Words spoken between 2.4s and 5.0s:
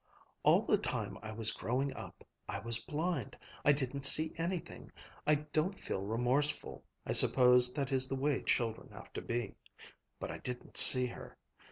I was blind, I didn't see anything.